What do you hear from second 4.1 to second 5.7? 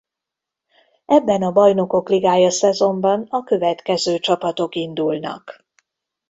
csapatok indulnak.